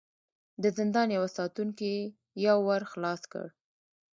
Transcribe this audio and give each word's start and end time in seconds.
د 0.61 0.63
زندان 0.77 1.07
يوه 1.17 1.29
ساتونکي 1.37 1.93
يو 2.47 2.57
ور 2.67 2.81
خلاص 2.91 3.21
کړ. 3.31 3.45